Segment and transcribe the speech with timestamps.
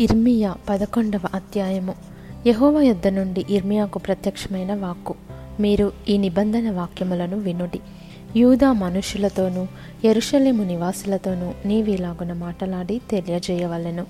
[0.00, 1.94] ఇర్మియా పదకొండవ అధ్యాయము.
[2.46, 5.14] యహోవ యొద్ద నుండి ఇర్మియాకు ప్రత్యక్షమైన వాక్కు.
[5.60, 7.80] మీరు ఈ నిబంధన వాక్యములను వినుడి.
[8.36, 9.66] యూదా మనుషులతోనూ
[10.04, 14.06] ఎరుషలేము నివాసులతోనూ నీవిలాగున మాటలాడి తెలియజేయవలెను.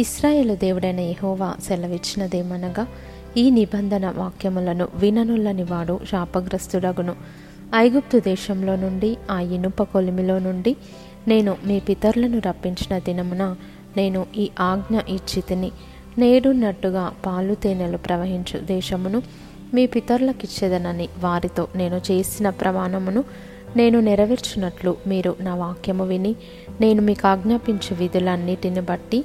[0.00, 2.86] ఇస్రాయేలు దేవుడైన యహోవా సెలవిచ్చినదేమనగా
[3.36, 7.16] ఈ నిబంధన వాక్యములను విననుల్లని వాడు శాపగ్రస్తుడగును.
[7.76, 10.76] ఐగుప్తు దేశంలో నుండి ఆ ఇనుప కొలిమిలో నుండి
[11.28, 13.56] నేను మీ పితరులను రప్పించిన దినమున
[13.96, 15.72] నేను ఈ ఆజ్ఞ ఇచ్చితిని
[16.18, 19.22] నేడున్నట్టుగా పాలు తేనెలు ప్రవహించు దేశమును
[19.74, 23.24] మీ పితరులకిచ్చేదనని వారితో నేను చేసిన ప్రమాణమును
[23.76, 26.36] నేను నెరవేర్చినట్లు మీరు నా వాక్యము విని
[26.80, 29.24] నేను మీకు ఆజ్ఞాపించే విధులన్నిటిని బట్టి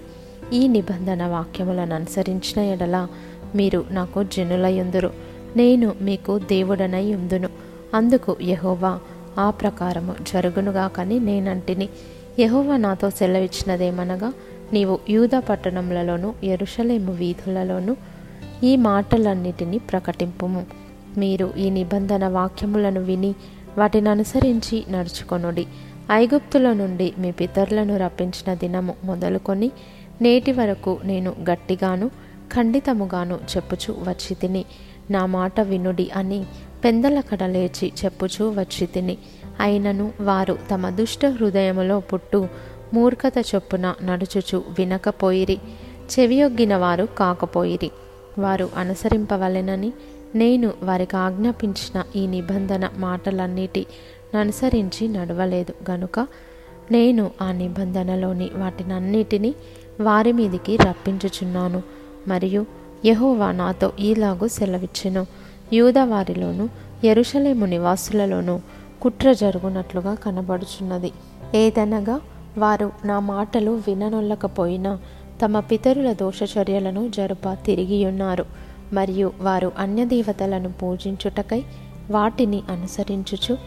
[0.54, 3.08] ఈ నిబంధన వాక్యములను అనుసరించిన ఎడల
[3.56, 5.14] మీరు నాకు జనులయ్యుందురు
[5.56, 7.50] నేను మీకు దేవుడనై ఉందును.
[7.94, 9.00] అందుకు యహోవా
[9.40, 11.90] ఆ ప్రకారము జరుగునుగా కానీ నేనంటిని.
[12.40, 14.34] యహోవా నాతో సెలవిచ్చినదేమనగా
[14.74, 17.98] నీవు యూద పట్టణములలోను ఎరుషలేము వీధులలోను
[18.64, 20.66] ఈ మాటలన్నిటినీ ప్రకటింపుము.
[21.18, 23.36] మీరు ఈ నిబంధన వాక్యములను విని
[23.78, 25.66] వాటిని అనుసరించి నడుచుకొనుడి.
[26.12, 29.72] ఐగుప్తుల నుండి మీ పితరులను రప్పించిన దినము మొదలుకొని
[30.22, 32.08] నేటి వరకు నేను గట్టిగాను
[32.54, 34.66] ఖండితముగాను చెప్పుచు వచ్చి తిని
[35.12, 36.46] నా మాట వినుడి అని
[36.84, 39.18] పెందలకడ లేచి చెప్పుచూ వచ్చి తిని
[39.60, 42.48] అయినను వారు తమ దుష్ట హృదయములో పుట్టు
[42.94, 45.60] మూర్ఖత చొప్పున నడుచుచు వినకపోయిరి
[46.20, 47.92] చెవియొగ్గిన వారు కాకపోయిరి.
[48.40, 49.94] వారు అనుసరింపవలెనని
[50.36, 53.86] నేను వారికి ఆజ్ఞాపించిన ఈ నిబంధన మాటలన్నిటి
[54.40, 55.92] అనుసరించి నడవలేదు.
[55.92, 56.20] గనుక
[56.92, 59.56] నేను ఆ నిబంధనలోని వాటినన్నిటినీ
[60.02, 61.84] వారి మీదికి రప్పించుచున్నాను.
[62.28, 62.66] మరియు
[63.06, 65.28] యహోవా నాతో ఈలాగు సెలవిచ్చెను.
[65.74, 66.70] యూదవారిలోను
[67.04, 68.60] ఎరుషలేము నివాసులలోనూ
[69.02, 71.12] కుట్ర జరుగునట్లుగా కనబడుచున్నది.
[71.56, 72.20] ఏదనగా
[72.58, 75.00] వారు నా మాటలు విననొల్లకపోయినా
[75.46, 78.46] తమ పితరుల దోషచర్యలను జరుప తిరిగియున్నారు.
[78.94, 81.64] మరియు వారు అన్యదేవతలను పూజించుటకై
[82.12, 83.58] వాటిని అనుసరించుచు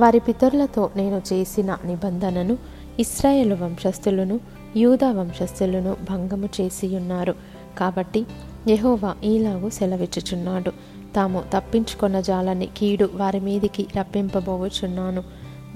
[0.00, 2.58] వారి పితరులతో నేను చేసిన నిబంధనను
[3.00, 4.40] ఇస్రాయేల్ వంశస్థులను
[4.76, 7.34] యూదా వంశస్థులను భంగము చేసియున్నారు.
[7.78, 8.26] కాబట్టి
[8.68, 10.70] యహోవా ఈలాగు సెలవిచ్చుచున్నాడు.
[11.16, 15.22] తాము తప్పించుకొన్న జాలని కీడు వారి మీదికి రప్పింపబోచున్నాను.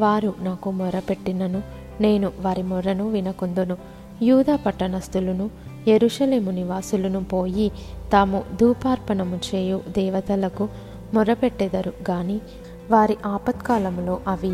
[0.00, 1.62] వారు నాకు మొరపెట్టినను
[2.00, 3.76] నేను వారి మొర్రను వినకుందును.
[4.22, 5.50] యూదా పట్టణస్థులను
[5.88, 7.72] ఎరుషలేము నివాసులను పోయి
[8.12, 10.68] తాము ధూపార్పణము చేయు దేవతలకు
[11.14, 11.92] మొరపెట్టెదరు.
[12.10, 12.40] గాని
[12.90, 14.50] వారి ఆపత్కాలంలో అవి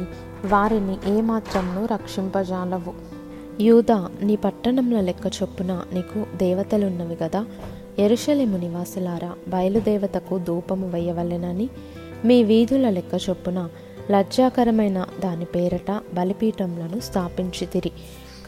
[0.47, 3.21] వారిని ఏమాత్రమును రక్షింపజాలవు.
[3.63, 7.47] యూదా నీ పట్టణంల లెక్క చొప్పున నీకు దేవతలున్నవి కదా
[7.99, 11.69] ఎరుషలేము నివాసులారా బయలుదేవతకు ధూపము వేయవలెనని
[12.25, 13.69] మీ వీధుల లెక్క చొప్పున
[14.11, 17.93] లజ్జాకరమైన దాని పేరట బలిపీఠములను స్థాపించితిరి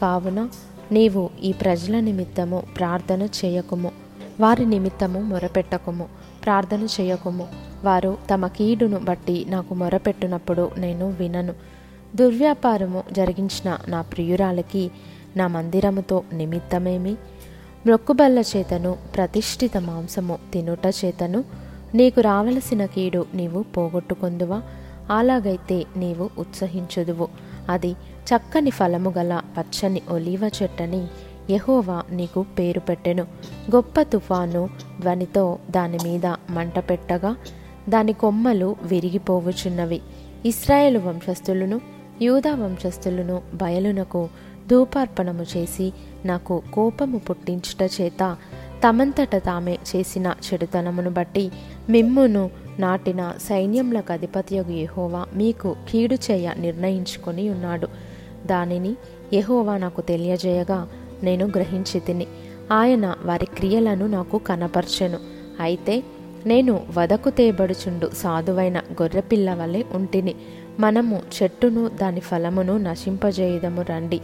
[0.01, 0.49] కావున
[0.91, 3.91] నీవు ఈ ప్రజల నిమిత్తము ప్రార్థన చేయకుము.
[4.39, 6.05] వారి నిమిత్తము మొరపెట్టకుము.
[6.45, 7.47] ప్రార్థన చేయకుము.
[7.83, 11.53] వారు తమ కీడును బట్టి నాకు మొరపెట్టినప్పుడు నేను వినను.
[12.15, 14.91] దుర్వ్యాపారము జరిగించిన నా ప్రియురాలకి
[15.37, 17.15] నా మందిరముతో నిమిత్తమేమి?
[17.87, 21.43] మొక్కుబల్ల చేతను ప్రతిష్ఠిత మాంసము తినుట చేతను.
[21.95, 24.61] నీకు రావలసిన కీడు నీవు పోగొట్టుకుందువా?
[25.11, 27.27] అలాగైతే నీవు ఉత్సహించుదువు.
[27.69, 27.91] అది
[28.23, 31.07] చక్కని ఫలము గల పచ్చని ఒలీవ చెట్టని
[31.49, 33.23] యహోవా నీకు పేరు పెట్టెను.
[33.75, 34.69] గొప్ప తుఫాను
[35.01, 37.35] ధ్వనితో దాని మీద మంట పెట్టగా
[37.89, 40.01] దాని కొమ్మలు విరిగిపోవుచున్నవి.
[40.45, 41.81] ఇస్రాయేలు వంశస్థులను
[42.21, 44.29] యూదా వంశస్థులను బయలునకు
[44.69, 45.93] ధూపార్పణము చేసి
[46.25, 48.37] నాకు కోపము పుట్టించుట చేత
[48.87, 51.51] తమంతట తామే చేసిన చెడుతనమును బట్టి
[51.89, 57.87] మిమ్మును నాటిన సైన్యములకు అధిపతియగు యహోవా మీకు కీడు చేయ నిర్ణయించుకొని ఉన్నాడు.
[58.45, 58.95] దానిని
[59.33, 60.87] యహోవా నాకు తెలియజేయగా
[61.23, 62.27] నేను గ్రహించి తిని
[62.71, 65.17] ఆయన వారి క్రియలను నాకు కనపర్చెను.
[65.59, 66.03] అయితే
[66.45, 70.35] నేను వదకు తేబడుచుండు సాధువైన గొర్రెపిల్ల వలె ఉంటిని.
[70.79, 74.21] మనము చెట్టును దాని ఫలమును నశింపజేయుదము రండి.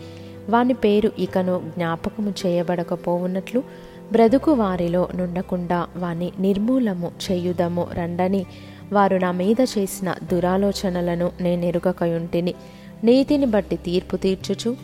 [0.50, 3.64] వాని పేరు ఇకను జ్ఞాపకము చేయబడకపోవున్నట్లు
[4.12, 8.46] బ్రతుకు వారిలో నుండకుండా వాని నిర్మూలము చేయుదము రండని.
[8.94, 12.54] వారు నా మీద చేసిన దురాలోచనలను నేనెరుగకయుంటిని
[13.04, 14.76] నీతిని బట్టి తీర్పు తీర్చుచు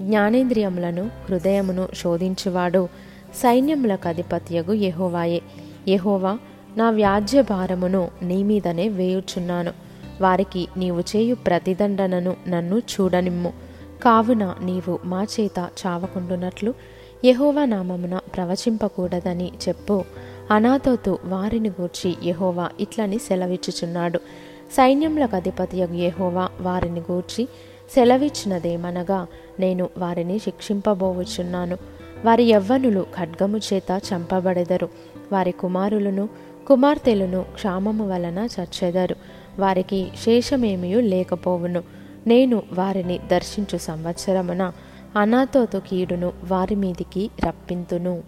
[0.00, 2.88] జ్ఞానేంద్రియములను హృదయమును శోధించువాడు.
[3.34, 5.42] సైన్యములకు అధిపత్యగు యహోవాయే.
[5.88, 6.38] యహోవా
[6.76, 9.72] నా వ్యాజ్య భారమును నీ మీదనే వేయుచున్నాను.
[10.20, 13.52] వారికి నీవు చేయు ప్రతిదండనను నన్ను చూడనిమ్ము.
[14.02, 16.74] కావున నీవు మా చేత చావకుండునట్లు
[17.24, 20.04] యహోవా నామమున ప్రవచింపకూడదని చెప్పు.
[20.50, 24.18] అనాథోతు వారిని గూర్చి యహోవా ఇట్లని సెలవిచ్చుచున్నాడు.
[24.72, 27.48] సైన్యములకు అధిపతి యహోవా వారిని గూర్చి
[27.94, 29.26] సెలవిచ్చినదేమనగా
[29.60, 31.78] నేను వారిని శిక్షింపబోవచ్చున్నాను
[32.24, 34.88] వారి యవ్వనులు ఖడ్గము చేత చంపబడెదరు.
[35.32, 36.28] వారి కుమారులను
[36.66, 39.16] కుమార్తెలను క్షామము వలన చచ్చెదరు.
[39.58, 41.82] వారికి శేషమేమీ లేకపోవును.
[42.26, 44.72] నేను వారిని దర్శించు సంవత్సరమున
[45.16, 48.22] అనాథోతు కీడును వారి మీదికి రప్పింతును.